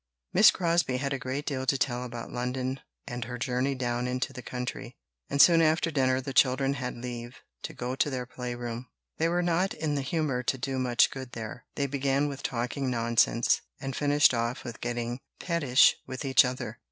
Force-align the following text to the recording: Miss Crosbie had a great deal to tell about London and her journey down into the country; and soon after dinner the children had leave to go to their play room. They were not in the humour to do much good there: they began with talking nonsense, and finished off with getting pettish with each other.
Miss 0.33 0.49
Crosbie 0.49 0.97
had 0.97 1.13
a 1.13 1.19
great 1.19 1.45
deal 1.45 1.67
to 1.67 1.77
tell 1.77 2.03
about 2.03 2.31
London 2.31 2.79
and 3.05 3.25
her 3.25 3.37
journey 3.37 3.75
down 3.75 4.07
into 4.07 4.33
the 4.33 4.41
country; 4.41 4.95
and 5.29 5.39
soon 5.39 5.61
after 5.61 5.91
dinner 5.91 6.19
the 6.19 6.33
children 6.33 6.73
had 6.73 6.95
leave 6.97 7.43
to 7.61 7.71
go 7.75 7.95
to 7.95 8.09
their 8.09 8.25
play 8.25 8.55
room. 8.55 8.87
They 9.19 9.29
were 9.29 9.43
not 9.43 9.75
in 9.75 9.93
the 9.93 10.01
humour 10.01 10.41
to 10.41 10.57
do 10.57 10.79
much 10.79 11.11
good 11.11 11.33
there: 11.33 11.65
they 11.75 11.85
began 11.85 12.27
with 12.27 12.41
talking 12.41 12.89
nonsense, 12.89 13.61
and 13.79 13.95
finished 13.95 14.33
off 14.33 14.63
with 14.63 14.81
getting 14.81 15.19
pettish 15.39 15.97
with 16.07 16.25
each 16.25 16.45
other. 16.45 16.79